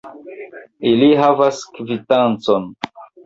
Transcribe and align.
Ili 0.91 1.09
havas 1.19 1.61
kvitancon. 1.77 2.67